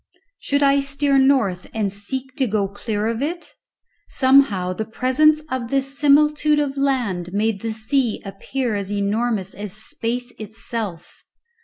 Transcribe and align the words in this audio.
Should 0.39 0.63
I 0.63 0.79
steer 0.79 1.19
north 1.19 1.69
and 1.75 1.93
seek 1.93 2.35
to 2.37 2.47
go 2.47 2.67
clear 2.67 3.05
of 3.05 3.21
it? 3.21 3.53
Somehow, 4.09 4.73
the 4.73 4.83
presence 4.83 5.41
of 5.51 5.69
this 5.69 5.95
similitude 5.99 6.57
of 6.57 6.75
land 6.75 7.31
made 7.33 7.61
the 7.61 7.71
sea 7.71 8.19
appear 8.25 8.73
as 8.73 8.91
enormous 8.91 9.53
as 9.53 9.73
space 9.73 10.31
itself. 10.39 11.23